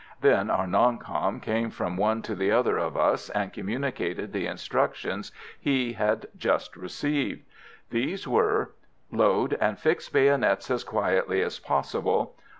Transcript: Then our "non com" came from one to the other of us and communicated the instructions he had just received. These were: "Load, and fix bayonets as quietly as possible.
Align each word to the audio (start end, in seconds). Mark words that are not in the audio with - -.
Then 0.21 0.49
our 0.49 0.65
"non 0.65 0.97
com" 0.97 1.39
came 1.39 1.69
from 1.69 1.95
one 1.95 2.23
to 2.23 2.33
the 2.33 2.49
other 2.49 2.75
of 2.79 2.97
us 2.97 3.29
and 3.29 3.53
communicated 3.53 4.33
the 4.33 4.47
instructions 4.47 5.31
he 5.59 5.93
had 5.93 6.25
just 6.35 6.75
received. 6.75 7.43
These 7.91 8.27
were: 8.27 8.73
"Load, 9.11 9.55
and 9.61 9.77
fix 9.77 10.09
bayonets 10.09 10.71
as 10.71 10.83
quietly 10.83 11.43
as 11.43 11.59
possible. 11.59 12.35